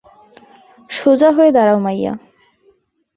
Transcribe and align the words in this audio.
সোজা 0.89 1.29
হয়ে 1.31 1.51
দারাও, 1.51 1.79
মাইয়া! 1.79 2.13